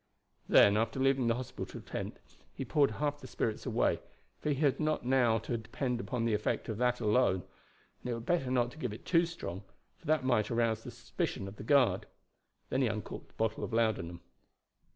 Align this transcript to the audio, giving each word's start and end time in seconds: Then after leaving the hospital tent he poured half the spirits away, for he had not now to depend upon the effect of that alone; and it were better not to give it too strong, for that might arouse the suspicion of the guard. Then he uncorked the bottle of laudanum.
Then 0.49 0.77
after 0.77 0.99
leaving 0.99 1.27
the 1.27 1.35
hospital 1.35 1.79
tent 1.79 2.17
he 2.55 2.65
poured 2.65 2.89
half 2.89 3.19
the 3.21 3.27
spirits 3.27 3.67
away, 3.67 3.99
for 4.39 4.49
he 4.49 4.55
had 4.55 4.79
not 4.79 5.05
now 5.05 5.37
to 5.37 5.55
depend 5.59 5.99
upon 5.99 6.25
the 6.25 6.33
effect 6.33 6.67
of 6.69 6.79
that 6.79 6.99
alone; 6.99 7.43
and 8.01 8.09
it 8.09 8.13
were 8.15 8.19
better 8.19 8.49
not 8.49 8.71
to 8.71 8.79
give 8.79 8.93
it 8.93 9.05
too 9.05 9.27
strong, 9.27 9.63
for 9.99 10.07
that 10.07 10.25
might 10.25 10.49
arouse 10.49 10.83
the 10.83 10.89
suspicion 10.89 11.47
of 11.47 11.57
the 11.57 11.63
guard. 11.63 12.07
Then 12.69 12.81
he 12.81 12.87
uncorked 12.87 13.27
the 13.27 13.33
bottle 13.35 13.63
of 13.63 13.73
laudanum. 13.73 14.21